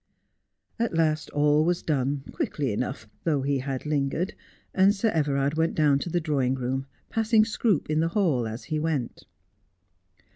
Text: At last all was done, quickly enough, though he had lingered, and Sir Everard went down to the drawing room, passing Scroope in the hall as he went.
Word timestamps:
At 0.79 0.95
last 0.95 1.29
all 1.29 1.63
was 1.63 1.83
done, 1.83 2.23
quickly 2.31 2.71
enough, 2.73 3.07
though 3.23 3.43
he 3.43 3.59
had 3.59 3.85
lingered, 3.85 4.33
and 4.73 4.95
Sir 4.95 5.09
Everard 5.09 5.53
went 5.57 5.75
down 5.75 5.99
to 5.99 6.09
the 6.09 6.19
drawing 6.19 6.55
room, 6.55 6.87
passing 7.11 7.45
Scroope 7.45 7.87
in 7.87 7.99
the 7.99 8.07
hall 8.17 8.47
as 8.47 8.63
he 8.63 8.79
went. 8.79 9.25